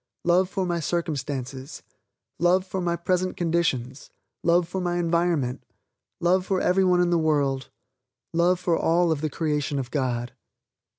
[0.23, 1.83] Love for my circumstances,
[2.39, 4.09] love for my present conditions,
[4.41, 5.63] love for my environment,
[6.19, 7.69] love for every one in the world,
[8.33, 10.33] love for all of the creation of God.